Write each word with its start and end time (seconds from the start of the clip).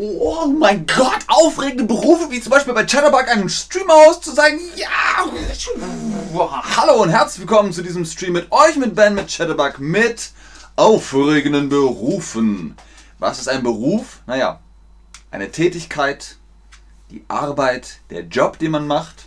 Oh 0.00 0.46
mein 0.46 0.86
Gott, 0.86 1.18
aufregende 1.26 1.82
Berufe, 1.82 2.30
wie 2.30 2.40
zum 2.40 2.50
Beispiel 2.50 2.72
bei 2.72 2.84
Chatterbug 2.84 3.26
einem 3.26 3.48
Streamhaus 3.48 4.20
zu 4.20 4.32
sein. 4.32 4.60
Ja! 4.76 4.86
Hallo 6.76 7.02
und 7.02 7.08
herzlich 7.08 7.40
willkommen 7.40 7.72
zu 7.72 7.82
diesem 7.82 8.04
Stream 8.04 8.34
mit 8.34 8.52
euch, 8.52 8.76
mit 8.76 8.94
Ben, 8.94 9.16
mit 9.16 9.26
Chatterbug, 9.26 9.80
mit 9.80 10.30
aufregenden 10.76 11.68
Berufen. 11.68 12.76
Was 13.18 13.40
ist 13.40 13.48
ein 13.48 13.64
Beruf? 13.64 14.20
Naja, 14.28 14.60
eine 15.32 15.50
Tätigkeit, 15.50 16.36
die 17.10 17.24
Arbeit, 17.26 17.98
der 18.10 18.22
Job, 18.22 18.60
den 18.60 18.70
man 18.70 18.86
macht. 18.86 19.26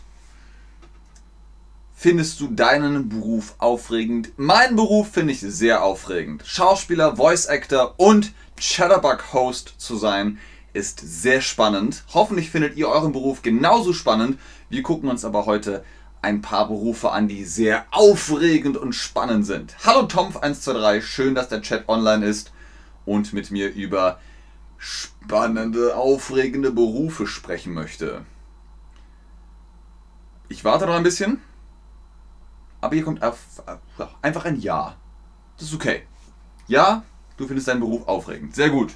Findest 1.94 2.40
du 2.40 2.48
deinen 2.48 3.10
Beruf 3.10 3.56
aufregend? 3.58 4.32
Meinen 4.38 4.78
Beruf 4.78 5.12
finde 5.12 5.34
ich 5.34 5.42
sehr 5.42 5.84
aufregend. 5.84 6.44
Schauspieler, 6.46 7.18
Voice 7.18 7.48
Actor 7.48 7.96
und 7.98 8.32
Chatterbug-Host 8.58 9.74
zu 9.78 9.98
sein, 9.98 10.40
ist 10.74 11.00
sehr 11.00 11.42
spannend. 11.42 12.04
Hoffentlich 12.14 12.50
findet 12.50 12.78
ihr 12.78 12.88
euren 12.88 13.12
Beruf 13.12 13.42
genauso 13.42 13.94
spannend. 13.94 14.40
Wir 14.70 14.84
gucken 14.84 15.10
uns 15.10 15.26
aber 15.26 15.46
heute 15.46 15.84
ein 16.22 16.42
paar 16.42 16.68
Berufe 16.68 17.12
an, 17.12 17.28
die 17.28 17.44
sehr 17.46 17.86
aufregend 17.92 18.78
und 18.78 18.94
spannend 18.94 19.46
sind. 19.46 19.76
Hallo 19.84 20.06
Tomf123, 20.06 21.02
schön, 21.02 21.36
dass 21.36 21.50
der 21.50 21.62
Chat 21.62 21.90
online 21.90 22.26
ist 22.26 22.52
und 23.06 23.34
mit 23.34 23.52
mir 23.52 23.74
über 23.74 24.20
spannende, 24.78 25.96
aufregende 25.96 26.72
Berufe 26.72 27.28
sprechen 27.28 27.74
möchte. 27.74 28.26
Ich 30.48 30.64
warte 30.64 30.86
noch 30.86 30.96
ein 30.96 31.04
bisschen, 31.04 31.42
aber 32.82 32.96
hier 32.96 33.04
kommt 33.04 33.22
einfach 33.22 34.46
ein 34.46 34.60
Ja. 34.60 34.98
Das 35.58 35.68
ist 35.68 35.76
okay. 35.76 36.04
Ja, 36.68 37.04
du 37.38 37.48
findest 37.48 37.68
deinen 37.68 37.80
Beruf 37.80 38.08
aufregend. 38.08 38.56
Sehr 38.56 38.70
gut. 38.70 38.94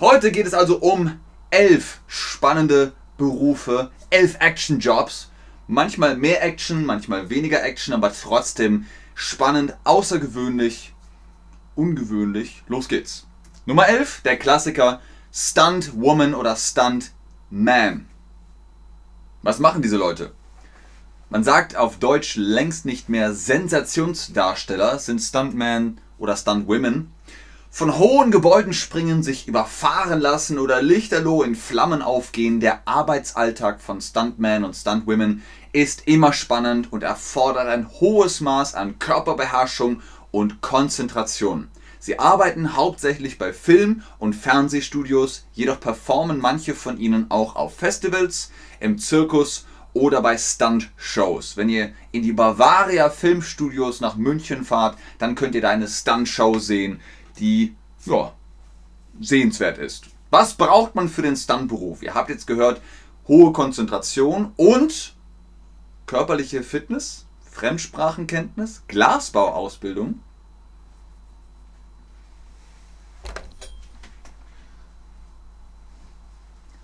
Heute 0.00 0.30
geht 0.30 0.46
es 0.46 0.54
also 0.54 0.78
um 0.78 1.18
elf 1.50 1.98
spannende 2.06 2.92
Berufe, 3.16 3.90
elf 4.10 4.36
Action-Jobs. 4.38 5.28
Manchmal 5.66 6.16
mehr 6.16 6.40
Action, 6.44 6.86
manchmal 6.86 7.30
weniger 7.30 7.64
Action, 7.64 7.92
aber 7.92 8.12
trotzdem 8.12 8.86
spannend, 9.16 9.76
außergewöhnlich, 9.82 10.94
ungewöhnlich. 11.74 12.62
Los 12.68 12.86
geht's. 12.86 13.26
Nummer 13.66 13.88
11, 13.88 14.20
der 14.20 14.36
Klassiker 14.36 15.00
Stunt 15.32 16.00
Woman 16.00 16.32
oder 16.32 16.54
Stunt 16.54 17.10
Man. 17.50 18.06
Was 19.42 19.58
machen 19.58 19.82
diese 19.82 19.96
Leute? 19.96 20.32
Man 21.28 21.42
sagt 21.42 21.74
auf 21.74 21.98
Deutsch 21.98 22.36
längst 22.36 22.86
nicht 22.86 23.08
mehr 23.08 23.34
Sensationsdarsteller, 23.34 25.00
sind 25.00 25.18
Stuntman 25.18 26.00
oder 26.18 26.36
Stuntwomen 26.36 27.12
von 27.78 27.96
hohen 27.96 28.32
Gebäuden 28.32 28.72
springen, 28.72 29.22
sich 29.22 29.46
überfahren 29.46 30.18
lassen 30.18 30.58
oder 30.58 30.82
lichterloh 30.82 31.44
in 31.44 31.54
Flammen 31.54 32.02
aufgehen, 32.02 32.58
der 32.58 32.80
Arbeitsalltag 32.86 33.80
von 33.80 34.00
Stuntmen 34.00 34.64
und 34.64 34.74
Stuntwomen 34.74 35.44
ist 35.70 36.08
immer 36.08 36.32
spannend 36.32 36.92
und 36.92 37.04
erfordert 37.04 37.68
ein 37.68 37.88
hohes 37.88 38.40
Maß 38.40 38.74
an 38.74 38.98
Körperbeherrschung 38.98 40.02
und 40.32 40.60
Konzentration. 40.60 41.68
Sie 42.00 42.18
arbeiten 42.18 42.74
hauptsächlich 42.74 43.38
bei 43.38 43.52
Film- 43.52 44.02
und 44.18 44.34
Fernsehstudios, 44.34 45.46
jedoch 45.52 45.78
performen 45.78 46.40
manche 46.40 46.74
von 46.74 46.98
ihnen 46.98 47.26
auch 47.28 47.54
auf 47.54 47.76
Festivals, 47.76 48.50
im 48.80 48.98
Zirkus 48.98 49.66
oder 49.92 50.20
bei 50.20 50.36
Stunt-Shows. 50.36 51.56
Wenn 51.56 51.68
ihr 51.68 51.92
in 52.10 52.22
die 52.22 52.32
Bavaria 52.32 53.08
Filmstudios 53.08 54.00
nach 54.00 54.16
München 54.16 54.64
fahrt, 54.64 54.98
dann 55.18 55.36
könnt 55.36 55.54
ihr 55.54 55.60
da 55.60 55.70
eine 55.70 55.86
Stunt-Show 55.86 56.58
sehen 56.58 57.00
die 57.38 57.76
ja, 58.04 58.32
sehenswert 59.20 59.78
ist. 59.78 60.06
Was 60.30 60.54
braucht 60.54 60.94
man 60.94 61.08
für 61.08 61.22
den 61.22 61.36
Stuntberuf? 61.36 62.02
Ihr 62.02 62.14
habt 62.14 62.30
jetzt 62.30 62.46
gehört, 62.46 62.80
hohe 63.26 63.52
Konzentration 63.52 64.52
und 64.56 65.14
körperliche 66.06 66.62
Fitness, 66.62 67.26
Fremdsprachenkenntnis, 67.50 68.82
Glasbauausbildung. 68.88 70.20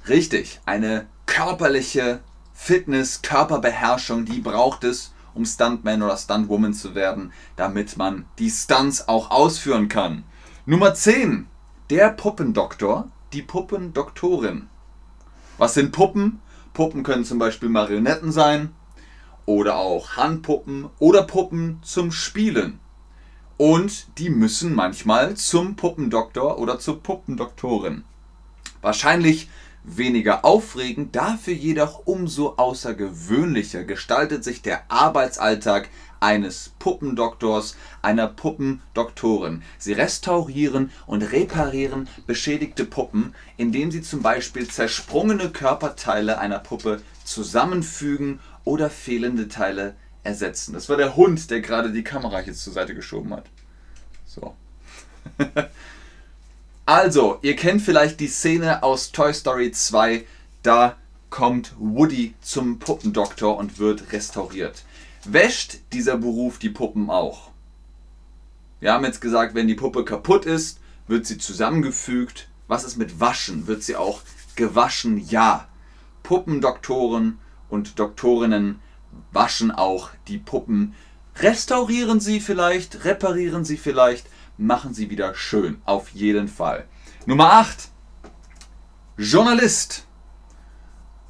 Richtig, 0.09 0.61
eine 0.67 1.07
körperliche 1.27 2.21
Fitness, 2.53 3.23
Körperbeherrschung, 3.23 4.27
die 4.27 4.41
braucht 4.41 4.85
es, 4.85 5.13
um 5.35 5.45
Stuntman 5.47 6.03
oder 6.03 6.17
Stuntwoman 6.17 6.75
zu 6.75 6.95
werden, 6.95 7.33
damit 7.57 7.97
man 7.97 8.27
die 8.39 8.51
Stunts 8.51 9.09
auch 9.09 9.31
ausführen 9.31 9.89
kann. 9.89 10.25
Nummer 10.67 10.95
10. 10.95 11.47
Der 11.91 12.09
Puppendoktor, 12.09 13.11
die 13.35 13.43
Puppendoktorin. 13.43 14.71
Was 15.59 15.75
sind 15.75 15.93
Puppen? 15.93 16.41
Puppen 16.73 17.03
können 17.03 17.27
zum 17.27 17.39
Beispiel 17.39 17.69
Marionetten 17.69 18.33
sein 18.33 18.75
oder 19.45 19.77
auch 19.77 20.17
Handpuppen 20.17 20.89
oder 20.99 21.25
Puppen 21.25 21.81
zum 21.83 22.13
Spielen. 22.13 22.81
Und 23.59 24.07
die 24.17 24.31
müssen 24.31 24.75
manchmal 24.75 25.35
zum 25.35 25.77
Puppendoktor 25.77 26.59
oder 26.59 26.79
zur 26.79 27.03
Puppendoktorin. 27.03 28.05
Wahrscheinlich 28.81 29.51
weniger 29.85 30.45
aufregend, 30.45 31.15
dafür 31.15 31.55
jedoch 31.55 32.03
umso 32.07 32.55
außergewöhnlicher 32.57 33.85
gestaltet 33.85 34.43
sich 34.43 34.63
der 34.63 34.91
Arbeitsalltag 34.91 35.91
eines 36.21 36.73
Puppendoktors, 36.79 37.77
einer 38.01 38.27
Puppendoktorin. 38.27 39.63
Sie 39.79 39.93
restaurieren 39.93 40.91
und 41.07 41.23
reparieren 41.23 42.09
beschädigte 42.27 42.87
Puppen, 42.87 43.35
indem 43.59 43.91
sie 43.91 44.01
zum 44.01 44.23
Beispiel 44.23 44.67
zersprungene 44.67 45.51
Körperteile 45.51 46.39
einer 46.39 46.61
Puppe 46.61 47.03
zusammenfügen 47.25 48.41
oder 48.65 48.89
fehlende 48.89 49.49
Teile 49.49 49.95
ersetzen. 50.23 50.73
Das 50.73 50.89
war 50.89 50.97
der 50.97 51.15
Hund, 51.15 51.51
der 51.51 51.61
gerade 51.61 51.93
die 51.93 52.05
Kamera 52.05 52.39
hier 52.39 52.55
zur 52.55 52.73
Seite 52.73 52.95
geschoben 52.95 53.35
hat. 53.35 53.45
So. 54.25 54.55
also, 56.87 57.39
ihr 57.43 57.57
kennt 57.57 57.83
vielleicht 57.83 58.21
die 58.21 58.29
Szene 58.29 58.83
aus 58.83 59.13
Toy 59.13 59.33
Story 59.33 59.73
2, 59.73 60.25
da 60.63 60.97
kommt 61.31 61.75
Woody 61.79 62.35
zum 62.41 62.79
Puppendoktor 62.79 63.57
und 63.57 63.79
wird 63.79 64.13
restauriert 64.13 64.85
wäscht 65.25 65.79
dieser 65.93 66.17
Beruf 66.17 66.59
die 66.59 66.71
Puppen 66.71 67.11
auch. 67.11 67.51
Wir 68.81 68.93
haben 68.93 69.05
jetzt 69.05 69.21
gesagt, 69.21 69.55
wenn 69.55 69.67
die 69.67 69.75
Puppe 69.75 70.05
kaputt 70.05 70.45
ist, 70.45 70.81
wird 71.09 71.27
sie 71.27 71.39
zusammengefügt. 71.39 72.49
Was 72.69 72.85
ist 72.85 72.97
mit 72.97 73.21
Waschen? 73.21 73.67
Wird 73.67 73.83
sie 73.83 73.97
auch 73.97 74.21
gewaschen? 74.57 75.19
Ja. 75.29 75.69
Puppendoktoren 76.23 77.39
und 77.69 77.99
Doktorinnen 77.99 78.81
waschen 79.33 79.71
auch 79.71 80.11
die 80.29 80.39
Puppen. 80.39 80.95
Restaurieren 81.37 82.21
sie 82.21 82.41
vielleicht, 82.41 83.05
reparieren 83.05 83.65
sie 83.65 83.77
vielleicht, 83.77 84.27
machen 84.57 84.95
sie 84.95 85.11
wieder 85.11 85.35
schön. 85.35 85.81
Auf 85.85 86.11
jeden 86.11 86.49
Fall. 86.49 86.87
Nummer 87.27 87.53
8. 87.53 87.89
Journalist 89.17 90.07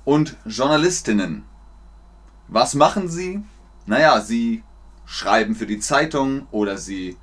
und 0.05 0.37
Journalistinnen. 0.47 1.45
Was 2.49 2.75
machen 2.75 3.09
sie? 3.09 3.43
naja, 3.87 4.21
sie 4.21 4.63
schreiben 5.07 5.55
für 5.55 5.67
die 5.67 5.79
Zeitung 5.79 6.47
oder 6.51 6.79
sie 6.79 7.17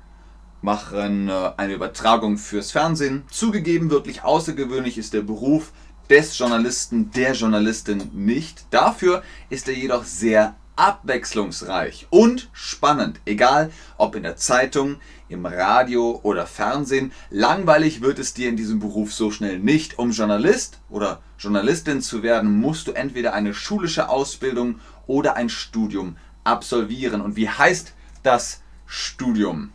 machen 0.60 1.28
äh, 1.28 1.52
eine 1.56 1.74
Übertragung 1.74 2.38
fürs 2.38 2.70
Fernsehen. 2.70 3.24
Zugegeben, 3.30 3.90
wirklich 3.90 4.22
außergewöhnlich 4.22 4.98
ist 4.98 5.12
der 5.12 5.22
Beruf 5.22 5.72
des 6.08 6.38
Journalisten, 6.38 7.10
der 7.10 7.32
Journalistin 7.32 8.10
nicht. 8.12 8.66
Dafür 8.70 9.22
ist 9.50 9.66
er 9.68 9.74
jedoch 9.74 10.04
sehr 10.04 10.54
abwechslungsreich 10.82 12.08
und 12.10 12.50
spannend, 12.52 13.20
egal 13.24 13.70
ob 13.98 14.16
in 14.16 14.24
der 14.24 14.34
Zeitung, 14.34 14.96
im 15.28 15.46
Radio 15.46 16.18
oder 16.24 16.44
Fernsehen. 16.44 17.12
Langweilig 17.30 18.00
wird 18.00 18.18
es 18.18 18.34
dir 18.34 18.48
in 18.48 18.56
diesem 18.56 18.80
Beruf 18.80 19.14
so 19.14 19.30
schnell 19.30 19.60
nicht. 19.60 20.00
Um 20.00 20.10
Journalist 20.10 20.80
oder 20.90 21.22
Journalistin 21.38 22.02
zu 22.02 22.24
werden, 22.24 22.60
musst 22.60 22.88
du 22.88 22.92
entweder 22.92 23.32
eine 23.32 23.54
schulische 23.54 24.08
Ausbildung 24.08 24.80
oder 25.06 25.36
ein 25.36 25.48
Studium 25.48 26.16
absolvieren. 26.42 27.20
Und 27.20 27.36
wie 27.36 27.48
heißt 27.48 27.94
das 28.24 28.60
Studium? 28.84 29.72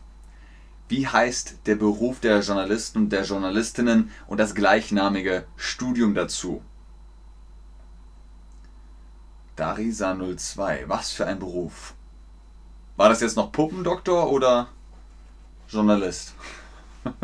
Wie 0.90 1.06
heißt 1.06 1.60
der 1.64 1.76
Beruf 1.76 2.20
der 2.20 2.40
Journalisten 2.40 2.98
und 2.98 3.12
der 3.12 3.24
Journalistinnen 3.24 4.10
und 4.26 4.38
das 4.38 4.54
gleichnamige 4.54 5.46
Studium 5.56 6.14
dazu? 6.14 6.60
Darisa 9.58 10.14
02, 10.14 10.84
was 10.86 11.10
für 11.10 11.26
ein 11.26 11.40
Beruf. 11.40 11.94
War 12.96 13.08
das 13.08 13.20
jetzt 13.20 13.36
noch 13.36 13.50
Puppendoktor 13.50 14.30
oder 14.30 14.68
Journalist? 15.68 16.34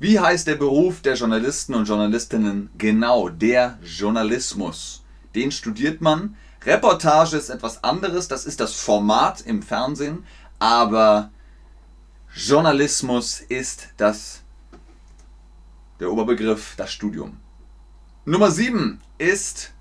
Wie 0.00 0.18
heißt 0.18 0.48
der 0.48 0.56
Beruf 0.56 1.02
der 1.02 1.14
Journalisten 1.14 1.74
und 1.74 1.86
Journalistinnen 1.86 2.70
genau? 2.76 3.28
Der 3.28 3.78
Journalismus. 3.82 5.04
Den 5.36 5.52
studiert 5.52 6.00
man, 6.00 6.36
Reportage 6.64 7.36
ist 7.36 7.48
etwas 7.48 7.84
anderes, 7.84 8.26
das 8.26 8.44
ist 8.44 8.58
das 8.58 8.74
Format 8.74 9.40
im 9.42 9.62
Fernsehen, 9.62 10.26
aber 10.58 11.30
Journalismus 12.34 13.40
ist 13.40 13.88
das 13.96 14.42
Der 16.00 16.10
Oberbegriff 16.10 16.74
das 16.76 16.92
Studium. 16.92 17.38
Nummer 18.24 18.50
7 18.50 19.00
ist 19.18 19.73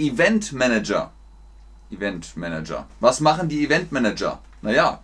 Event 0.00 0.54
Manager. 0.54 1.12
Event 1.90 2.34
Manager. 2.34 2.86
Was 3.00 3.20
machen 3.20 3.50
die 3.50 3.66
Event 3.66 3.92
Manager? 3.92 4.40
Naja, 4.62 5.00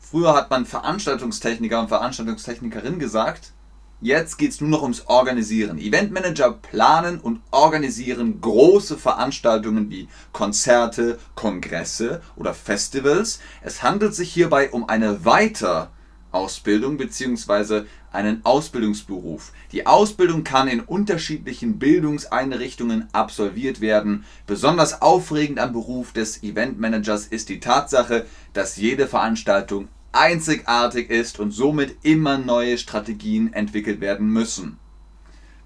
früher 0.00 0.34
hat 0.34 0.50
man 0.50 0.66
Veranstaltungstechniker 0.66 1.78
und 1.78 1.86
Veranstaltungstechnikerin 1.86 2.98
gesagt. 2.98 3.52
Jetzt 4.00 4.36
geht 4.36 4.50
es 4.50 4.60
nur 4.60 4.68
noch 4.68 4.82
ums 4.82 5.06
Organisieren. 5.06 5.78
Eventmanager 5.78 6.50
planen 6.50 7.20
und 7.20 7.40
organisieren 7.52 8.40
große 8.40 8.98
Veranstaltungen 8.98 9.90
wie 9.90 10.08
Konzerte, 10.32 11.20
Kongresse 11.36 12.20
oder 12.34 12.52
Festivals. 12.52 13.38
Es 13.62 13.84
handelt 13.84 14.16
sich 14.16 14.32
hierbei 14.32 14.72
um 14.72 14.88
eine 14.88 15.24
Weiterausbildung 15.24 16.96
bzw. 16.96 17.84
einen 18.12 18.44
Ausbildungsberuf. 18.44 19.52
Die 19.72 19.86
Ausbildung 19.86 20.44
kann 20.44 20.68
in 20.68 20.80
unterschiedlichen 20.80 21.78
Bildungseinrichtungen 21.78 23.08
absolviert 23.12 23.80
werden. 23.80 24.24
Besonders 24.46 25.02
aufregend 25.02 25.58
am 25.58 25.72
Beruf 25.72 26.12
des 26.12 26.42
Eventmanagers 26.42 27.26
ist 27.26 27.48
die 27.48 27.60
Tatsache, 27.60 28.26
dass 28.52 28.76
jede 28.76 29.06
Veranstaltung 29.06 29.88
einzigartig 30.12 31.10
ist 31.10 31.38
und 31.38 31.52
somit 31.52 31.96
immer 32.02 32.38
neue 32.38 32.78
Strategien 32.78 33.52
entwickelt 33.52 34.00
werden 34.00 34.28
müssen. 34.28 34.78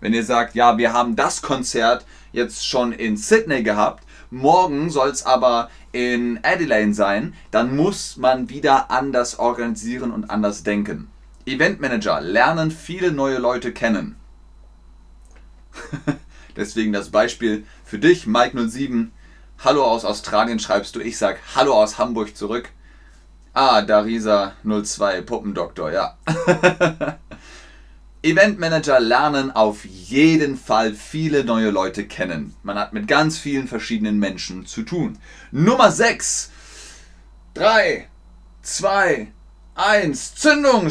Wenn 0.01 0.13
ihr 0.13 0.25
sagt, 0.25 0.55
ja, 0.55 0.77
wir 0.77 0.93
haben 0.93 1.17
das 1.17 1.41
Konzert 1.41 2.05
jetzt 2.33 2.67
schon 2.67 2.93
in 2.93 3.17
Sydney 3.17 3.63
gehabt, 3.63 4.05
morgen 4.31 4.91
soll 4.91 5.09
es 5.09 5.25
aber 5.25 5.71
in 5.93 6.41
Adelaide 6.43 6.93
sein, 6.93 7.33
dann 7.51 7.75
muss 7.75 8.19
man 8.19 8.51
wieder 8.51 8.91
anders 8.91 9.39
organisieren 9.39 10.11
und 10.11 10.29
anders 10.29 10.63
denken. 10.63 11.09
Eventmanager 11.47 12.21
lernen 12.21 12.71
viele 12.71 13.13
neue 13.13 13.39
Leute 13.39 13.73
kennen. 13.73 14.17
Deswegen 16.57 16.93
das 16.93 17.11
Beispiel 17.11 17.67
für 17.85 17.99
dich, 17.99 18.25
Mike07. 18.25 19.09
Hallo 19.63 19.85
aus 19.85 20.05
Australien 20.05 20.59
schreibst 20.59 20.97
du, 20.97 21.01
ich 21.01 21.19
sag 21.19 21.39
Hallo 21.55 21.75
aus 21.75 21.99
Hamburg 21.99 22.37
zurück. 22.37 22.71
Ah, 23.53 23.83
Darisa 23.83 24.55
02, 24.65 25.23
Puppendoktor, 25.23 25.93
ja. 25.93 26.19
Eventmanager 28.23 29.01
lernen 29.01 29.51
auf 29.51 29.85
jeden 29.85 30.57
Fall 30.57 30.95
viele 30.95 31.45
neue 31.45 31.71
Leute 31.71 32.07
kennen. 32.07 32.57
Man 32.63 32.79
hat 32.79 32.95
mit 32.95 33.07
ganz 33.07 33.39
vielen 33.39 33.69
verschiedenen 33.69 34.19
Menschen 34.19 34.65
zu 34.67 34.83
tun. 34.83 35.19
Nummer 35.53 35.93
6. 35.93 36.51
3, 37.53 38.09
2, 38.63 39.29
1, 39.75 40.35
Zündung. 40.37 40.91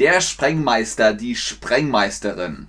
Der 0.00 0.20
Sprengmeister, 0.22 1.12
die 1.12 1.36
Sprengmeisterin. 1.36 2.68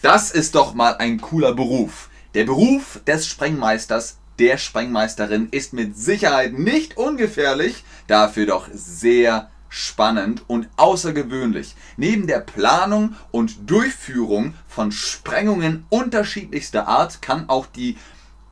Das 0.00 0.30
ist 0.30 0.54
doch 0.54 0.74
mal 0.74 0.94
ein 0.94 1.20
cooler 1.20 1.52
Beruf. 1.52 2.08
Der 2.34 2.44
Beruf 2.44 3.00
des 3.04 3.26
Sprengmeisters 3.26 4.18
der 4.38 4.56
Sprengmeisterin 4.56 5.48
ist 5.50 5.72
mit 5.72 5.98
Sicherheit 5.98 6.52
nicht 6.52 6.96
ungefährlich, 6.96 7.82
dafür 8.06 8.46
doch 8.46 8.68
sehr 8.72 9.50
spannend 9.68 10.44
und 10.46 10.68
außergewöhnlich. 10.76 11.74
Neben 11.96 12.28
der 12.28 12.38
Planung 12.38 13.16
und 13.32 13.68
Durchführung 13.68 14.54
von 14.68 14.92
Sprengungen 14.92 15.84
unterschiedlichster 15.88 16.86
Art 16.86 17.22
kann 17.22 17.48
auch 17.48 17.66
die 17.66 17.96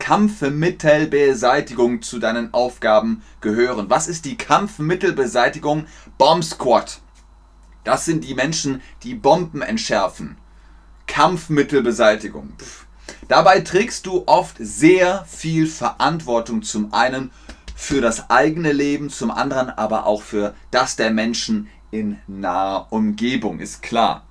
Kampfmittelbeseitigung 0.01 2.03
zu 2.03 2.19
deinen 2.19 2.53
Aufgaben 2.55 3.23
gehören. 3.41 3.89
Was 3.89 4.09
ist 4.09 4.25
die 4.25 4.37
Kampfmittelbeseitigung? 4.37 5.87
Bomb 6.19 6.43
Squad. 6.43 6.99
Das 7.85 8.05
sind 8.05 8.25
die 8.25 8.35
Menschen, 8.35 8.83
die 9.03 9.15
Bomben 9.15 9.63
entschärfen. 9.63 10.37
Kampfmittelbeseitigung. 11.07 12.55
Pff 12.59 12.85
Dabei 13.29 13.61
trägst 13.61 14.07
du 14.07 14.25
oft 14.27 14.57
sehr 14.59 15.25
viel 15.27 15.67
Verantwortung 15.67 16.63
zum 16.63 16.93
einen 16.93 17.31
für 17.75 18.01
das 18.01 18.31
eigene 18.31 18.73
Leben, 18.73 19.11
zum 19.11 19.31
anderen 19.31 19.71
aber 19.71 20.07
auch 20.07 20.23
für 20.23 20.55
das 20.71 20.97
der 20.97 21.11
Menschen 21.11 21.69
in 21.91 22.19
naher 22.27 22.89
Umgebung, 22.91 23.61
ist 23.61 23.83
klar. 23.83 24.27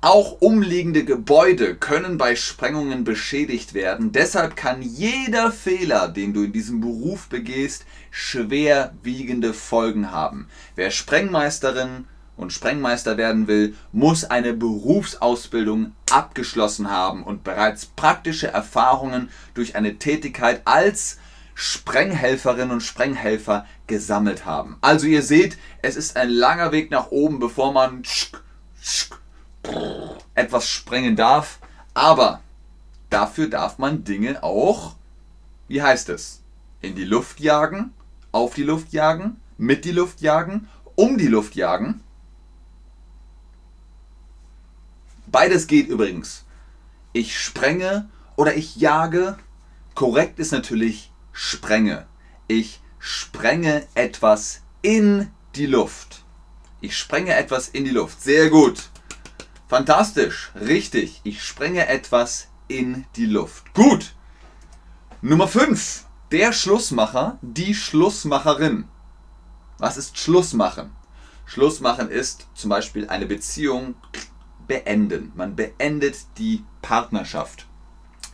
Auch 0.00 0.40
umliegende 0.40 1.04
Gebäude 1.04 1.76
können 1.76 2.18
bei 2.18 2.34
Sprengungen 2.34 3.04
beschädigt 3.04 3.72
werden. 3.72 4.10
Deshalb 4.10 4.56
kann 4.56 4.82
jeder 4.82 5.52
Fehler, 5.52 6.08
den 6.08 6.34
du 6.34 6.42
in 6.42 6.52
diesem 6.52 6.80
Beruf 6.80 7.28
begehst, 7.28 7.86
schwerwiegende 8.10 9.54
Folgen 9.54 10.10
haben. 10.10 10.48
Wer 10.74 10.90
Sprengmeisterin 10.90 12.06
und 12.36 12.52
Sprengmeister 12.52 13.16
werden 13.16 13.46
will, 13.46 13.74
muss 13.92 14.24
eine 14.24 14.54
Berufsausbildung 14.54 15.92
abgeschlossen 16.10 16.90
haben 16.90 17.22
und 17.22 17.44
bereits 17.44 17.86
praktische 17.86 18.48
Erfahrungen 18.48 19.30
durch 19.54 19.76
eine 19.76 19.98
Tätigkeit 19.98 20.62
als 20.64 21.18
Sprenghelferinnen 21.54 22.70
und 22.70 22.80
Sprenghelfer 22.80 23.66
gesammelt 23.86 24.46
haben. 24.46 24.78
Also 24.80 25.06
ihr 25.06 25.22
seht, 25.22 25.58
es 25.82 25.96
ist 25.96 26.16
ein 26.16 26.30
langer 26.30 26.72
Weg 26.72 26.90
nach 26.90 27.10
oben, 27.10 27.38
bevor 27.38 27.72
man 27.72 28.02
etwas 30.34 30.68
sprengen 30.68 31.14
darf, 31.14 31.58
aber 31.94 32.40
dafür 33.10 33.48
darf 33.48 33.78
man 33.78 34.04
Dinge 34.04 34.42
auch, 34.42 34.96
wie 35.68 35.82
heißt 35.82 36.08
es, 36.08 36.42
in 36.80 36.96
die 36.96 37.04
Luft 37.04 37.38
jagen, 37.38 37.92
auf 38.32 38.54
die 38.54 38.64
Luft 38.64 38.92
jagen, 38.92 39.36
mit 39.58 39.84
die 39.84 39.92
Luft 39.92 40.22
jagen, 40.22 40.68
um 40.96 41.18
die 41.18 41.28
Luft 41.28 41.54
jagen 41.54 42.02
Beides 45.32 45.66
geht 45.66 45.88
übrigens. 45.88 46.44
Ich 47.14 47.40
sprenge 47.40 48.10
oder 48.36 48.54
ich 48.54 48.76
jage. 48.76 49.38
Korrekt 49.94 50.38
ist 50.38 50.52
natürlich 50.52 51.10
sprenge. 51.32 52.06
Ich 52.48 52.80
sprenge 52.98 53.86
etwas 53.94 54.60
in 54.82 55.30
die 55.56 55.66
Luft. 55.66 56.24
Ich 56.82 56.98
sprenge 56.98 57.34
etwas 57.34 57.68
in 57.68 57.84
die 57.84 57.90
Luft. 57.90 58.22
Sehr 58.22 58.50
gut. 58.50 58.90
Fantastisch. 59.68 60.52
Richtig. 60.54 61.22
Ich 61.24 61.42
sprenge 61.42 61.88
etwas 61.88 62.48
in 62.68 63.06
die 63.16 63.26
Luft. 63.26 63.72
Gut. 63.72 64.14
Nummer 65.22 65.48
5. 65.48 66.04
Der 66.30 66.52
Schlussmacher, 66.52 67.38
die 67.40 67.74
Schlussmacherin. 67.74 68.86
Was 69.78 69.96
ist 69.96 70.18
Schlussmachen? 70.18 70.90
Schlussmachen 71.46 72.10
ist 72.10 72.48
zum 72.54 72.68
Beispiel 72.68 73.08
eine 73.08 73.26
Beziehung 73.26 73.94
beenden. 74.66 75.32
Man 75.34 75.56
beendet 75.56 76.16
die 76.38 76.64
Partnerschaft. 76.80 77.66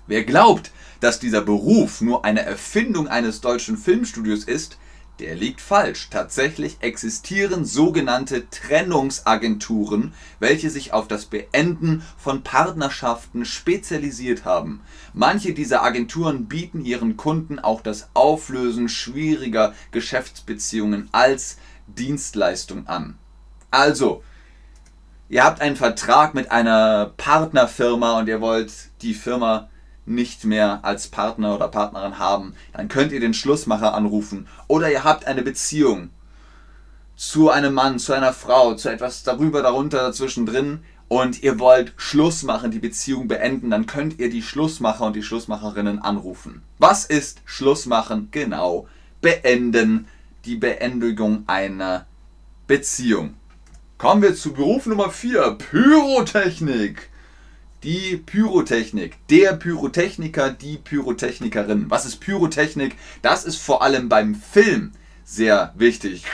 Wer 0.06 0.24
glaubt, 0.24 0.72
dass 1.00 1.20
dieser 1.20 1.42
Beruf 1.42 2.00
nur 2.00 2.24
eine 2.24 2.42
Erfindung 2.42 3.08
eines 3.08 3.40
deutschen 3.40 3.76
Filmstudios 3.76 4.44
ist, 4.44 4.78
der 5.18 5.34
liegt 5.34 5.60
falsch. 5.60 6.08
Tatsächlich 6.10 6.78
existieren 6.80 7.64
sogenannte 7.64 8.48
Trennungsagenturen, 8.50 10.14
welche 10.38 10.70
sich 10.70 10.92
auf 10.92 11.08
das 11.08 11.26
Beenden 11.26 12.02
von 12.16 12.42
Partnerschaften 12.42 13.44
spezialisiert 13.44 14.44
haben. 14.44 14.80
Manche 15.12 15.54
dieser 15.54 15.82
Agenturen 15.82 16.46
bieten 16.46 16.84
ihren 16.84 17.16
Kunden 17.16 17.58
auch 17.58 17.80
das 17.80 18.10
Auflösen 18.14 18.88
schwieriger 18.88 19.74
Geschäftsbeziehungen 19.90 21.08
als 21.12 21.58
Dienstleistung 21.88 22.86
an. 22.86 23.18
Also, 23.70 24.22
ihr 25.28 25.44
habt 25.44 25.60
einen 25.60 25.76
Vertrag 25.76 26.34
mit 26.34 26.50
einer 26.50 27.12
Partnerfirma 27.16 28.18
und 28.18 28.28
ihr 28.28 28.40
wollt 28.40 28.72
die 29.02 29.14
Firma 29.14 29.68
nicht 30.06 30.44
mehr 30.44 30.80
als 30.82 31.08
Partner 31.08 31.54
oder 31.54 31.68
Partnerin 31.68 32.18
haben, 32.18 32.54
dann 32.72 32.88
könnt 32.88 33.12
ihr 33.12 33.20
den 33.20 33.34
Schlussmacher 33.34 33.94
anrufen. 33.94 34.48
Oder 34.66 34.90
ihr 34.90 35.04
habt 35.04 35.26
eine 35.26 35.42
Beziehung 35.42 36.10
zu 37.14 37.50
einem 37.50 37.74
Mann, 37.74 37.98
zu 37.98 38.12
einer 38.12 38.32
Frau, 38.32 38.74
zu 38.74 38.88
etwas 38.88 39.22
darüber, 39.22 39.62
darunter, 39.62 39.98
dazwischen 39.98 40.46
drin 40.46 40.80
und 41.08 41.42
ihr 41.42 41.58
wollt 41.58 41.92
Schluss 41.96 42.42
machen, 42.42 42.70
die 42.70 42.78
Beziehung 42.78 43.28
beenden, 43.28 43.70
dann 43.70 43.86
könnt 43.86 44.18
ihr 44.20 44.30
die 44.30 44.42
Schlussmacher 44.42 45.04
und 45.04 45.16
die 45.16 45.22
Schlussmacherinnen 45.22 46.00
anrufen. 46.00 46.62
Was 46.78 47.04
ist 47.04 47.40
Schlussmachen? 47.44 48.28
Genau, 48.30 48.86
beenden, 49.20 50.06
die 50.44 50.56
Beendigung 50.56 51.44
einer 51.46 52.06
Beziehung. 52.66 53.34
Kommen 53.98 54.22
wir 54.22 54.36
zu 54.36 54.52
Beruf 54.52 54.86
Nummer 54.86 55.10
4, 55.10 55.58
Pyrotechnik. 55.58 57.08
Die 57.82 58.16
Pyrotechnik, 58.16 59.16
der 59.26 59.54
Pyrotechniker, 59.54 60.50
die 60.50 60.76
Pyrotechnikerin. 60.76 61.90
Was 61.90 62.06
ist 62.06 62.20
Pyrotechnik? 62.20 62.94
Das 63.22 63.44
ist 63.44 63.56
vor 63.56 63.82
allem 63.82 64.08
beim 64.08 64.36
Film 64.36 64.92
sehr 65.24 65.72
wichtig. 65.76 66.24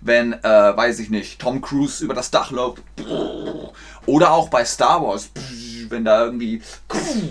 Wenn, 0.00 0.32
äh, 0.32 0.42
weiß 0.42 0.98
ich 0.98 1.10
nicht, 1.10 1.40
Tom 1.40 1.60
Cruise 1.60 2.04
über 2.04 2.14
das 2.14 2.32
Dach 2.32 2.50
läuft. 2.50 2.82
Oder 4.06 4.32
auch 4.32 4.48
bei 4.48 4.64
Star 4.64 5.04
Wars, 5.04 5.30
wenn 5.88 6.04
da 6.04 6.24
irgendwie 6.24 6.62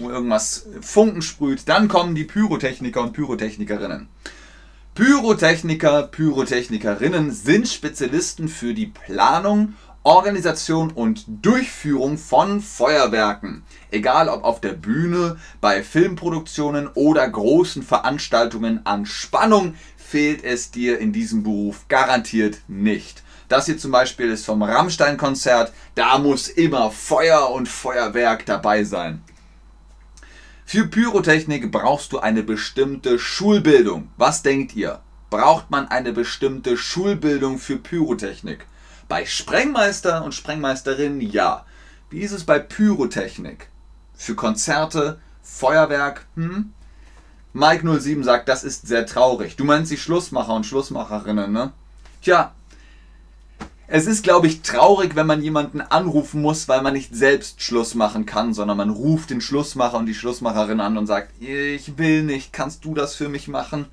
irgendwas 0.01 0.65
Funken 0.79 1.21
sprüht, 1.21 1.63
dann 1.67 1.89
kommen 1.89 2.15
die 2.15 2.23
Pyrotechniker 2.23 3.01
und 3.01 3.11
Pyrotechnikerinnen. 3.11 4.07
Pyrotechniker, 4.97 6.07
Pyrotechnikerinnen 6.07 7.31
sind 7.31 7.67
Spezialisten 7.67 8.47
für 8.47 8.73
die 8.73 8.87
Planung, 8.87 9.75
Organisation 10.01 10.89
und 10.89 11.23
Durchführung 11.27 12.17
von 12.17 12.61
Feuerwerken. 12.61 13.61
Egal 13.91 14.27
ob 14.27 14.43
auf 14.43 14.59
der 14.59 14.73
Bühne, 14.73 15.37
bei 15.61 15.83
Filmproduktionen 15.83 16.87
oder 16.95 17.29
großen 17.29 17.83
Veranstaltungen 17.83 18.87
an 18.87 19.05
Spannung 19.05 19.75
fehlt 19.97 20.43
es 20.43 20.71
dir 20.71 20.97
in 20.97 21.13
diesem 21.13 21.43
Beruf 21.43 21.87
garantiert 21.89 22.61
nicht. 22.67 23.21
Das 23.49 23.67
hier 23.67 23.77
zum 23.77 23.91
Beispiel 23.91 24.31
ist 24.31 24.45
vom 24.45 24.63
Rammstein-Konzert. 24.63 25.73
Da 25.93 26.17
muss 26.17 26.47
immer 26.47 26.89
Feuer 26.89 27.51
und 27.51 27.69
Feuerwerk 27.69 28.47
dabei 28.47 28.83
sein. 28.83 29.21
Für 30.69 30.85
Pyrotechnik 30.85 31.71
brauchst 31.71 32.11
du 32.11 32.19
eine 32.19 32.43
bestimmte 32.43 33.19
Schulbildung. 33.19 34.09
Was 34.17 34.43
denkt 34.43 34.75
ihr? 34.75 34.99
Braucht 35.29 35.71
man 35.71 35.87
eine 35.87 36.11
bestimmte 36.11 36.75
Schulbildung 36.75 37.57
für 37.57 37.77
Pyrotechnik? 37.77 38.67
Bei 39.07 39.25
Sprengmeister 39.25 40.25
und 40.25 40.35
Sprengmeisterinnen 40.35 41.21
ja. 41.21 41.65
Wie 42.09 42.19
ist 42.19 42.33
es 42.33 42.43
bei 42.43 42.59
Pyrotechnik? 42.59 43.69
Für 44.13 44.35
Konzerte, 44.35 45.21
Feuerwerk? 45.41 46.25
Hm? 46.35 46.73
Mike 47.53 47.87
07 47.99 48.25
sagt, 48.25 48.49
das 48.49 48.65
ist 48.65 48.85
sehr 48.85 49.05
traurig. 49.05 49.55
Du 49.55 49.63
meinst 49.63 49.89
die 49.89 49.97
Schlussmacher 49.97 50.53
und 50.53 50.65
Schlussmacherinnen, 50.65 51.49
ne? 51.49 51.71
Tja, 52.21 52.53
es 53.87 54.05
ist, 54.05 54.23
glaube 54.23 54.47
ich, 54.47 54.61
traurig, 54.61 55.15
wenn 55.15 55.27
man 55.27 55.41
jemanden 55.41 55.79
anrufen 55.79 56.41
muss, 56.41 56.67
weil 56.67 56.81
man 56.81 56.93
nicht 56.93 57.15
selbst 57.15 57.61
Schluss 57.61 57.95
machen 57.95 58.25
kann, 58.25 58.53
sondern 58.53 58.75
man 58.75 58.89
ruft 58.89 59.29
den 59.29 59.39
Schlussmacher 59.39 59.97
und 59.97 60.07
die 60.07 60.13
Schlussmacherin 60.13 60.81
an 60.81 60.97
und 60.97 61.07
sagt, 61.07 61.31
ich 61.41 61.97
will 61.97 62.23
nicht, 62.23 62.51
kannst 62.51 62.83
du 62.83 62.93
das 62.93 63.15
für 63.15 63.29
mich 63.29 63.47
machen? 63.47 63.85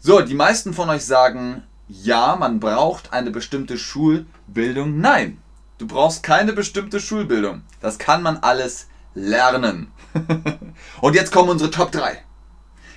So, 0.00 0.20
die 0.22 0.34
meisten 0.34 0.74
von 0.74 0.90
euch 0.90 1.04
sagen, 1.04 1.62
ja, 1.88 2.34
man 2.34 2.58
braucht 2.58 3.12
eine 3.12 3.30
bestimmte 3.30 3.78
Schulbildung. 3.78 4.98
Nein, 5.00 5.38
du 5.78 5.86
brauchst 5.86 6.24
keine 6.24 6.52
bestimmte 6.52 6.98
Schulbildung. 6.98 7.62
Das 7.80 7.98
kann 7.98 8.22
man 8.22 8.38
alles 8.38 8.88
lernen. 9.14 9.92
und 11.00 11.14
jetzt 11.14 11.30
kommen 11.32 11.50
unsere 11.50 11.70
Top 11.70 11.92
3. 11.92 12.18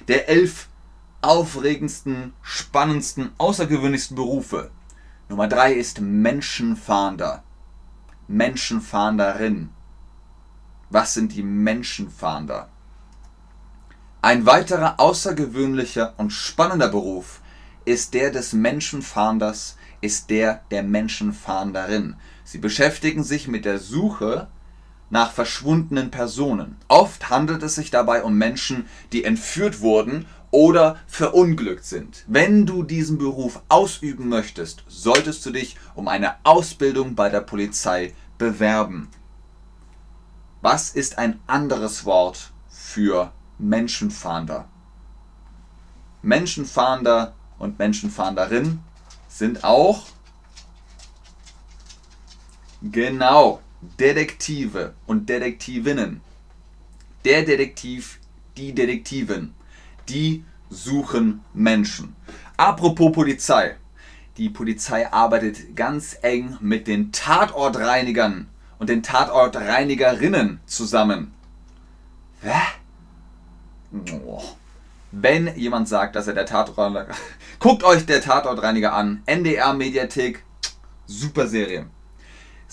Der 0.08 0.28
elf 0.28 0.70
aufregendsten, 1.22 2.34
spannendsten, 2.42 3.32
außergewöhnlichsten 3.38 4.16
Berufe. 4.16 4.72
Nummer 5.34 5.48
drei 5.48 5.74
ist 5.74 6.00
Menschenfahnder. 6.00 7.42
Menschenfahnderin. 8.28 9.72
Was 10.92 11.16
sind 11.16 11.34
die 11.34 11.42
Menschenfahnder? 11.42 12.70
Ein 14.22 14.46
weiterer 14.46 15.00
außergewöhnlicher 15.00 16.14
und 16.18 16.30
spannender 16.30 16.88
Beruf 16.88 17.42
ist 17.84 18.14
der 18.14 18.30
des 18.30 18.54
Menschenfahnders, 18.54 19.76
ist 20.02 20.30
der 20.30 20.62
der 20.70 20.84
Menschenfahnderin. 20.84 22.16
Sie 22.44 22.60
beschäftigen 22.60 23.24
sich 23.24 23.48
mit 23.48 23.66
der 23.66 23.80
Suche 23.80 24.50
nach 25.10 25.32
verschwundenen 25.32 26.12
Personen. 26.12 26.78
Oft 26.90 27.32
handelt 27.32 27.64
es 27.64 27.74
sich 27.74 27.90
dabei 27.90 28.22
um 28.22 28.38
Menschen, 28.38 28.86
die 29.12 29.24
entführt 29.24 29.82
wurden 29.82 30.28
oder 30.54 31.00
verunglückt 31.08 31.84
sind. 31.84 32.24
Wenn 32.28 32.68
du 32.68 32.84
diesen 32.84 33.18
Beruf 33.18 33.64
ausüben 33.70 34.30
möchtest, 34.30 34.84
solltest 34.88 35.44
du 35.48 35.50
dich 35.50 35.78
um 35.96 36.08
eine 36.08 36.36
Ausbildung 36.44 37.16
bei 37.16 37.30
der 37.30 37.42
Polizei 37.42 38.14
bewerben. 38.38 39.10
Was 40.62 40.92
ist 40.92 41.18
ein 41.18 41.40
anderes 41.48 42.06
Wort 42.06 42.52
für 42.70 43.34
Menschenfahnder? 43.58 44.70
Menschenfahnder 46.22 47.34
und 47.58 47.80
Menschenfahnderin 47.80 48.80
sind 49.28 49.64
auch 49.64 50.06
genau 52.84 53.60
Detektive 54.00 54.94
und 55.08 55.28
Detektivinnen. 55.28 56.22
Der 57.26 57.42
Detektiv, 57.42 58.20
die 58.56 58.72
Detektivin 58.74 59.56
die 60.10 60.44
suchen 60.70 61.44
Menschen. 61.54 62.16
Apropos 62.58 63.12
Polizei. 63.12 63.76
Die 64.38 64.50
Polizei 64.50 65.12
arbeitet 65.12 65.76
ganz 65.76 66.18
eng 66.22 66.58
mit 66.60 66.88
den 66.88 67.12
Tatortreinigern 67.12 68.48
und 68.80 68.90
den 68.90 69.04
Tatortreinigerinnen 69.04 70.60
zusammen. 70.66 71.34
Hä? 72.42 72.62
Wenn 75.12 75.56
jemand 75.56 75.88
sagt, 75.88 76.16
dass 76.16 76.28
er 76.28 76.34
der 76.34 76.48
Tatortreiniger... 76.48 77.14
Guckt 77.60 77.84
euch 77.84 78.06
der 78.06 78.22
Tatortreiniger 78.22 78.94
an. 78.94 79.22
NDR 79.26 79.74
Mediathek. 79.74 80.44
Super 81.06 81.48
Serie. 81.48 81.86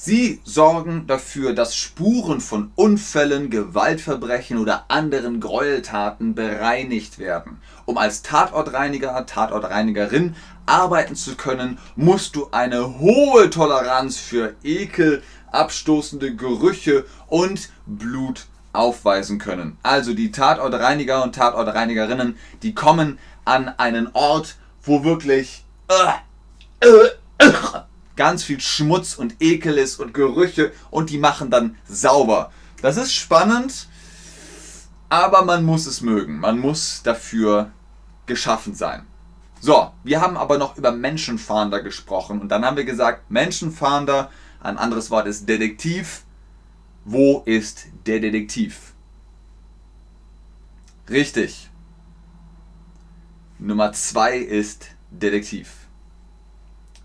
Sie 0.02 0.40
sorgen 0.44 1.06
dafür, 1.06 1.52
dass 1.52 1.76
Spuren 1.76 2.40
von 2.40 2.72
Unfällen, 2.74 3.50
Gewaltverbrechen 3.50 4.56
oder 4.56 4.86
anderen 4.88 5.40
Gräueltaten 5.40 6.34
bereinigt 6.34 7.18
werden. 7.18 7.60
Um 7.84 7.98
als 7.98 8.22
Tatortreiniger, 8.22 9.26
Tatortreinigerin 9.26 10.36
arbeiten 10.64 11.16
zu 11.16 11.36
können, 11.36 11.76
musst 11.96 12.34
du 12.34 12.48
eine 12.50 12.98
hohe 12.98 13.50
Toleranz 13.50 14.16
für 14.16 14.54
Ekel, 14.64 15.22
abstoßende 15.52 16.34
Gerüche 16.34 17.04
und 17.26 17.68
Blut 17.84 18.46
aufweisen 18.72 19.38
können. 19.38 19.76
Also 19.82 20.14
die 20.14 20.32
Tatortreiniger 20.32 21.22
und 21.22 21.34
Tatortreinigerinnen, 21.34 22.38
die 22.62 22.72
kommen 22.72 23.18
an 23.44 23.68
einen 23.76 24.08
Ort, 24.14 24.56
wo 24.82 25.04
wirklich 25.04 25.62
äh, 25.88 26.86
äh, 26.88 27.46
äh, 27.46 27.52
ganz 28.20 28.42
viel 28.42 28.60
Schmutz 28.60 29.14
und 29.14 29.36
Ekel 29.40 29.78
ist 29.78 29.98
und 29.98 30.12
Gerüche 30.12 30.72
und 30.90 31.08
die 31.08 31.16
machen 31.16 31.50
dann 31.50 31.78
sauber. 31.88 32.52
Das 32.82 32.98
ist 32.98 33.14
spannend, 33.14 33.88
aber 35.08 35.42
man 35.46 35.64
muss 35.64 35.86
es 35.86 36.02
mögen. 36.02 36.38
Man 36.38 36.58
muss 36.58 37.00
dafür 37.02 37.70
geschaffen 38.26 38.74
sein. 38.74 39.06
So, 39.58 39.92
wir 40.04 40.20
haben 40.20 40.36
aber 40.36 40.58
noch 40.58 40.76
über 40.76 40.92
Menschenfahnder 40.92 41.82
gesprochen 41.82 42.42
und 42.42 42.50
dann 42.50 42.62
haben 42.62 42.76
wir 42.76 42.84
gesagt, 42.84 43.30
Menschenfahnder, 43.30 44.30
ein 44.62 44.76
anderes 44.76 45.10
Wort 45.10 45.26
ist 45.26 45.48
Detektiv. 45.48 46.24
Wo 47.06 47.40
ist 47.46 47.86
der 48.04 48.20
Detektiv? 48.20 48.92
Richtig. 51.08 51.70
Nummer 53.58 53.94
zwei 53.94 54.36
ist 54.36 54.88
Detektiv. 55.10 55.79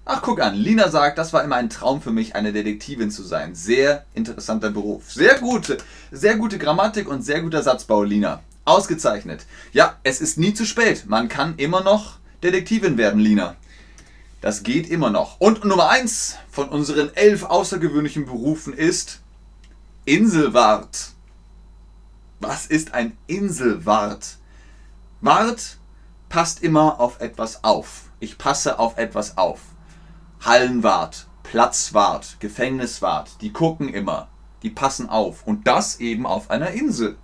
Ach, 0.07 0.21
guck 0.21 0.39
an, 0.39 0.53
Lina 0.53 0.89
sagt, 0.89 1.17
das 1.17 1.33
war 1.33 1.43
immer 1.43 1.55
ein 1.55 1.71
Traum 1.71 1.99
für 1.99 2.11
mich, 2.11 2.35
eine 2.35 2.53
Detektivin 2.53 3.09
zu 3.09 3.23
sein. 3.23 3.55
Sehr 3.55 4.05
interessanter 4.13 4.69
Beruf. 4.69 5.11
Sehr 5.11 5.39
gute, 5.39 5.79
sehr 6.11 6.35
gute 6.35 6.59
Grammatik 6.59 7.09
und 7.09 7.23
sehr 7.23 7.41
guter 7.41 7.63
Satzbau, 7.63 8.03
Lina. 8.03 8.43
Ausgezeichnet. 8.65 9.47
Ja, 9.73 9.97
es 10.03 10.21
ist 10.21 10.37
nie 10.37 10.53
zu 10.53 10.65
spät. 10.65 11.05
Man 11.07 11.27
kann 11.27 11.55
immer 11.57 11.81
noch 11.81 12.17
Detektivin 12.43 12.99
werden, 12.99 13.19
Lina. 13.19 13.55
Das 14.41 14.61
geht 14.61 14.91
immer 14.91 15.09
noch. 15.09 15.39
Und 15.39 15.65
Nummer 15.65 15.89
eins 15.89 16.35
von 16.51 16.69
unseren 16.69 17.11
elf 17.15 17.43
außergewöhnlichen 17.43 18.27
Berufen 18.27 18.73
ist 18.73 19.21
Inselwart. 20.05 21.13
Was 22.39 22.67
ist 22.67 22.93
ein 22.93 23.17
Inselwart? 23.25 24.37
Wart 25.21 25.77
passt 26.29 26.61
immer 26.61 26.99
auf 26.99 27.21
etwas 27.21 27.63
auf. 27.63 28.03
Ich 28.19 28.37
passe 28.37 28.77
auf 28.77 28.99
etwas 28.99 29.39
auf. 29.39 29.61
Hallenwart, 30.45 31.25
Platzwart, 31.41 32.37
Gefängniswart, 32.39 33.41
die 33.41 33.51
gucken 33.51 33.89
immer, 33.89 34.27
die 34.61 34.69
passen 34.69 35.09
auf. 35.09 35.47
Und 35.47 35.65
das 35.65 35.99
eben 35.99 36.27
auf 36.27 36.51
einer 36.51 36.69
Insel. 36.69 37.17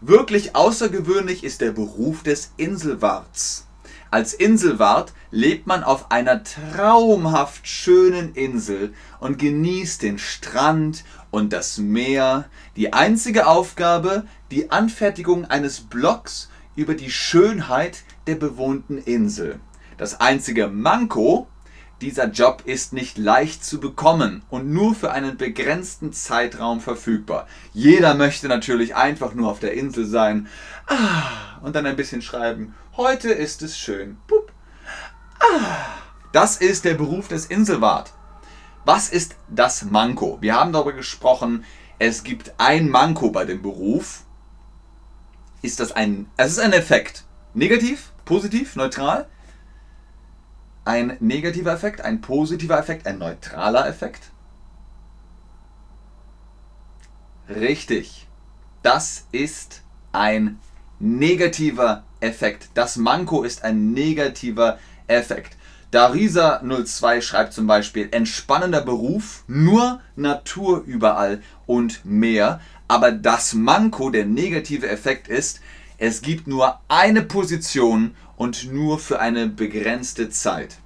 Wirklich 0.00 0.54
außergewöhnlich 0.54 1.42
ist 1.42 1.60
der 1.60 1.72
Beruf 1.72 2.22
des 2.22 2.52
Inselwarts. 2.56 3.66
Als 4.12 4.32
Inselwart 4.32 5.12
lebt 5.32 5.66
man 5.66 5.82
auf 5.82 6.12
einer 6.12 6.44
traumhaft 6.44 7.66
schönen 7.66 8.32
Insel 8.36 8.94
und 9.18 9.40
genießt 9.40 10.00
den 10.00 10.18
Strand 10.18 11.02
und 11.32 11.52
das 11.52 11.78
Meer. 11.78 12.44
Die 12.76 12.92
einzige 12.92 13.48
Aufgabe, 13.48 14.24
die 14.52 14.70
Anfertigung 14.70 15.46
eines 15.46 15.80
Blocks 15.80 16.48
über 16.76 16.94
die 16.94 17.10
Schönheit 17.10 18.04
der 18.28 18.36
bewohnten 18.36 18.98
Insel. 18.98 19.58
Das 19.98 20.20
einzige 20.20 20.68
Manko, 20.68 21.48
dieser 22.02 22.26
Job 22.26 22.64
ist 22.66 22.92
nicht 22.92 23.16
leicht 23.16 23.64
zu 23.64 23.78
bekommen 23.78 24.42
und 24.50 24.68
nur 24.68 24.94
für 24.94 25.12
einen 25.12 25.36
begrenzten 25.36 26.12
Zeitraum 26.12 26.80
verfügbar. 26.80 27.46
Jeder 27.72 28.14
möchte 28.14 28.48
natürlich 28.48 28.96
einfach 28.96 29.34
nur 29.34 29.48
auf 29.48 29.60
der 29.60 29.74
Insel 29.74 30.04
sein 30.04 30.48
ah, 30.88 31.60
und 31.62 31.76
dann 31.76 31.86
ein 31.86 31.96
bisschen 31.96 32.20
schreiben. 32.20 32.74
Heute 32.96 33.30
ist 33.30 33.62
es 33.62 33.78
schön. 33.78 34.18
Ah. 35.38 35.76
Das 36.32 36.56
ist 36.56 36.84
der 36.84 36.94
Beruf 36.94 37.28
des 37.28 37.46
Inselwart. 37.46 38.12
Was 38.84 39.08
ist 39.08 39.36
das 39.48 39.84
Manko? 39.84 40.38
Wir 40.40 40.56
haben 40.56 40.72
darüber 40.72 40.94
gesprochen, 40.94 41.64
es 42.00 42.24
gibt 42.24 42.52
ein 42.58 42.88
Manko 42.88 43.30
bei 43.30 43.44
dem 43.44 43.62
Beruf. 43.62 44.24
Ist 45.62 45.78
das 45.78 45.92
ein, 45.92 46.28
es 46.36 46.50
ist 46.52 46.58
ein 46.58 46.72
Effekt. 46.72 47.24
Negativ 47.54 48.12
Positiv, 48.24 48.76
neutral. 48.76 49.26
Ein 50.84 51.16
negativer 51.20 51.72
Effekt, 51.72 52.00
ein 52.00 52.20
positiver 52.20 52.78
Effekt, 52.78 53.06
ein 53.06 53.18
neutraler 53.18 53.86
Effekt. 53.86 54.30
Richtig. 57.48 58.26
Das 58.82 59.26
ist 59.30 59.82
ein 60.12 60.58
negativer 60.98 62.04
Effekt. 62.20 62.70
Das 62.74 62.96
Manko 62.96 63.42
ist 63.42 63.64
ein 63.64 63.92
negativer 63.92 64.78
Effekt. 65.06 65.56
Darisa02 65.92 67.20
schreibt 67.20 67.52
zum 67.52 67.66
Beispiel, 67.66 68.08
entspannender 68.12 68.80
Beruf, 68.80 69.44
nur 69.46 70.00
Natur 70.16 70.82
überall 70.86 71.42
und 71.66 72.04
mehr. 72.04 72.60
Aber 72.88 73.12
das 73.12 73.52
Manko, 73.52 74.08
der 74.10 74.24
negative 74.24 74.88
Effekt 74.88 75.28
ist, 75.28 75.60
es 75.98 76.22
gibt 76.22 76.46
nur 76.46 76.80
eine 76.88 77.22
Position 77.22 78.16
und 78.36 78.72
nur 78.72 78.98
für 78.98 79.20
eine 79.20 79.46
begrenzte 79.46 80.30
Zeit. 80.30 80.78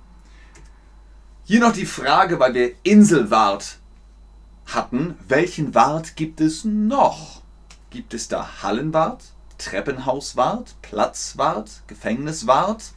Hier 1.45 1.61
noch 1.61 1.73
die 1.73 1.87
Frage, 1.87 2.41
weil 2.41 2.55
wir 2.55 2.73
Inselwart 2.83 3.79
hatten, 4.67 5.17
welchen 5.29 5.75
Wart 5.75 6.17
gibt 6.17 6.41
es 6.41 6.65
noch? 6.65 7.43
Gibt 7.91 8.15
es 8.15 8.29
da 8.29 8.63
Hallenwart, 8.63 9.23
Treppenhauswart, 9.59 10.75
Platzwart, 10.83 11.83
Gefängniswart? 11.87 12.93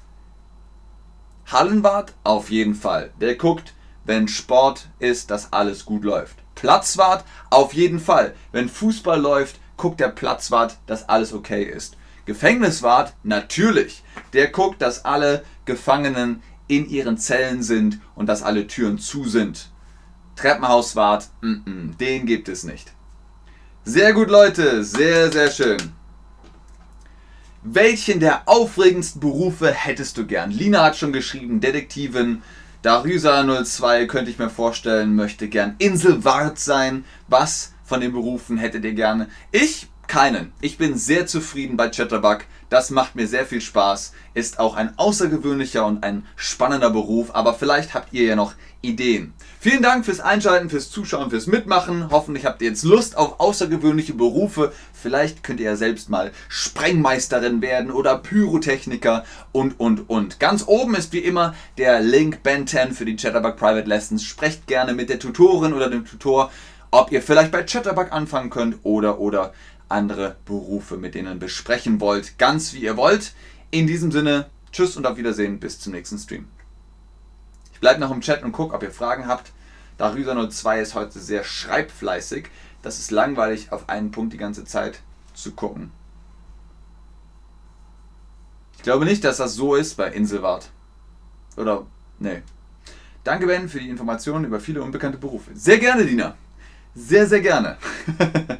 Hallenwart 1.46 2.14
auf 2.24 2.50
jeden 2.50 2.76
Fall. 2.76 3.12
Der 3.22 3.36
guckt, 3.36 3.74
wenn 4.04 4.28
Sport 4.28 4.90
ist, 4.98 5.30
dass 5.30 5.54
alles 5.54 5.86
gut 5.86 6.04
läuft. 6.04 6.38
Platzwart 6.56 7.24
auf 7.50 7.74
jeden 7.74 8.00
Fall. 8.00 8.34
Wenn 8.52 8.68
Fußball 8.68 9.20
läuft, 9.20 9.60
guckt 9.78 10.00
der 10.00 10.10
Platzwart, 10.10 10.78
dass 10.88 11.08
alles 11.08 11.34
okay 11.34 11.64
ist. 11.64 11.96
Gefängniswart 12.30 13.16
natürlich. 13.24 14.04
Der 14.34 14.52
guckt, 14.52 14.84
dass 14.84 15.04
alle 15.04 15.44
Gefangenen 15.66 16.44
in 16.68 16.88
ihren 16.88 17.18
Zellen 17.18 17.64
sind 17.64 18.00
und 18.14 18.28
dass 18.28 18.44
alle 18.44 18.68
Türen 18.68 19.00
zu 19.00 19.28
sind. 19.28 19.72
Treppenhauswart, 20.36 21.28
mm 21.42 21.54
-mm, 21.66 21.98
den 21.98 22.28
gibt 22.28 22.48
es 22.48 22.64
nicht. 22.64 22.94
Sehr 23.84 24.14
gut, 24.14 24.30
Leute. 24.30 24.84
Sehr, 24.84 25.32
sehr 25.32 25.50
schön. 25.50 25.80
Welchen 27.64 28.20
der 28.20 28.48
aufregendsten 28.48 29.20
Berufe 29.20 29.72
hättest 29.72 30.16
du 30.16 30.28
gern? 30.28 30.52
Lina 30.52 30.84
hat 30.84 30.98
schon 30.98 31.12
geschrieben, 31.12 31.60
Detektivin. 31.60 32.44
Darysa02 32.84 34.06
könnte 34.06 34.30
ich 34.30 34.38
mir 34.38 34.52
vorstellen, 34.52 35.16
möchte 35.16 35.50
gern 35.50 35.74
Inselwart 35.80 36.60
sein. 36.60 37.06
Was 37.28 37.74
von 37.84 38.02
den 38.02 38.12
Berufen 38.12 38.60
hättet 38.60 38.86
ihr 38.86 38.94
gerne? 38.94 39.30
Ich 39.52 39.88
keinen. 40.10 40.52
Ich 40.60 40.78
bin 40.78 40.98
sehr 40.98 41.28
zufrieden 41.28 41.78
bei 41.78 41.88
Chatterbug. 41.88 42.40
Das 42.70 42.90
macht 42.90 43.16
mir 43.16 43.28
sehr 43.28 43.46
viel 43.46 43.62
Spaß. 43.62 44.12
Ist 44.34 44.60
auch 44.60 44.76
ein 44.76 44.98
außergewöhnlicher 44.98 45.86
und 45.86 46.04
ein 46.04 46.26
spannender 46.36 46.90
Beruf, 46.90 47.34
aber 47.34 47.54
vielleicht 47.54 47.94
habt 47.94 48.12
ihr 48.12 48.26
ja 48.26 48.36
noch 48.36 48.54
Ideen. 48.82 49.34
Vielen 49.60 49.84
Dank 49.84 50.06
fürs 50.06 50.20
Einschalten, 50.20 50.70
fürs 50.70 50.90
Zuschauen, 50.90 51.30
fürs 51.30 51.48
Mitmachen. 51.48 52.10
Hoffentlich 52.12 52.46
habt 52.46 52.62
ihr 52.62 52.70
jetzt 52.70 52.84
Lust 52.84 53.18
auf 53.18 53.40
außergewöhnliche 53.40 54.14
Berufe. 54.14 54.72
Vielleicht 54.94 55.44
könnt 55.44 55.60
ihr 55.60 55.68
ja 55.68 55.76
selbst 55.76 56.10
mal 56.10 56.32
Sprengmeisterin 56.48 57.62
werden 57.62 57.92
oder 57.92 58.18
Pyrotechniker 58.18 59.26
und, 59.52 59.80
und, 59.80 60.10
und. 60.10 60.40
Ganz 60.40 60.64
oben 60.66 60.96
ist 60.96 61.14
wie 61.14 61.20
immer 61.20 61.56
der 61.78 62.00
Link 62.00 62.42
Ben 62.42 62.66
10 62.66 62.94
für 62.94 63.06
die 63.06 63.16
Chatterbug 63.16 63.58
Private 63.58 63.88
Lessons. 63.88 64.24
Sprecht 64.24 64.66
gerne 64.66 64.94
mit 64.94 65.10
der 65.10 65.20
Tutorin 65.20 65.74
oder 65.74 65.90
dem 65.90 66.06
Tutor, 66.06 66.52
ob 66.92 67.12
ihr 67.12 67.22
vielleicht 67.22 67.52
bei 67.52 67.64
Chatterbug 67.64 68.12
anfangen 68.12 68.50
könnt 68.50 68.78
oder, 68.84 69.20
oder 69.20 69.54
andere 69.90 70.38
Berufe 70.46 70.98
mit 70.98 71.16
denen 71.16 71.40
besprechen 71.40 72.00
wollt. 72.00 72.38
Ganz 72.38 72.74
wie 72.74 72.80
ihr 72.80 72.98
wollt. 72.98 73.34
In 73.72 73.88
diesem 73.88 74.12
Sinne, 74.12 74.50
tschüss 74.72 74.98
und 74.98 75.06
auf 75.06 75.18
Wiedersehen. 75.18 75.60
Bis 75.60 75.80
zum 75.80 75.94
nächsten 75.94 76.18
Stream. 76.18 76.48
Ich 77.74 77.80
bleibe 77.80 78.00
noch 78.00 78.12
im 78.12 78.22
Chat 78.22 78.44
und 78.44 78.52
gucke, 78.52 78.76
ob 78.76 78.84
ihr 78.84 78.92
Fragen 78.92 79.28
habt. 79.28 79.52
Darüser02 80.00 80.82
ist 80.82 80.96
heute 80.96 81.20
sehr 81.20 81.44
schreibfleißig. 81.44 82.48
Das 82.82 83.00
ist 83.00 83.12
langweilig, 83.12 83.72
auf 83.72 83.90
einen 83.90 84.12
Punkt 84.12 84.34
die 84.34 84.38
ganze 84.38 84.64
Zeit 84.64 85.02
zu 85.34 85.52
gucken. 85.52 85.92
Ich 88.78 88.84
glaube 88.84 89.04
nicht, 89.06 89.24
dass 89.26 89.38
das 89.38 89.56
so 89.56 89.76
ist 89.76 89.98
bei 89.98 90.10
Inselwart. 90.10 90.70
Oder, 91.58 91.86
nee. 92.20 92.42
Danke, 93.26 93.46
Ben, 93.46 93.68
für 93.68 93.80
die 93.80 93.90
Informationen 93.90 94.46
über 94.46 94.62
viele 94.62 94.82
unbekannte 94.82 95.18
Berufe. 95.18 95.52
Sehr 95.54 95.78
gerne, 95.78 96.06
Dina. 96.06 96.36
Sehr, 96.96 97.28
sehr 97.28 97.42
gerne. 97.42 97.78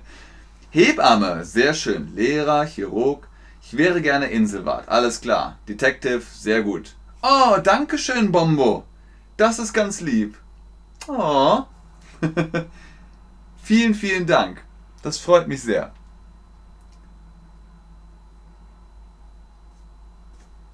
Hebamme, 0.72 1.46
sehr 1.46 1.74
schön. 1.74 2.16
Lehrer, 2.16 2.66
Chirurg. 2.66 3.28
Ich 3.62 3.76
wäre 3.78 4.02
gerne 4.02 4.28
Inselwart. 4.28 4.88
Alles 4.88 5.22
klar. 5.22 5.58
Detective, 5.68 6.22
sehr 6.22 6.62
gut. 6.62 6.96
Oh, 7.22 7.58
danke 7.64 7.98
schön, 7.98 8.32
Bombo. 8.32 8.86
Das 9.36 9.60
ist 9.60 9.74
ganz 9.74 10.00
lieb. 10.02 10.38
Oh. 11.08 11.64
vielen, 13.64 13.96
vielen 13.96 14.28
Dank. 14.28 14.64
Das 15.02 15.18
freut 15.18 15.48
mich 15.48 15.62
sehr. 15.64 15.92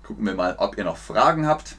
Gucken 0.04 0.26
wir 0.26 0.36
mal, 0.36 0.56
ob 0.58 0.78
ihr 0.78 0.84
noch 0.84 0.98
Fragen 0.98 1.48
habt. 1.48 1.78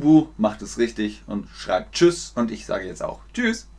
Kubu 0.00 0.28
macht 0.38 0.62
es 0.62 0.78
richtig 0.78 1.22
und 1.26 1.46
schreibt 1.54 1.94
Tschüss 1.94 2.32
und 2.34 2.50
ich 2.50 2.64
sage 2.64 2.86
jetzt 2.86 3.02
auch 3.02 3.20
Tschüss. 3.34 3.69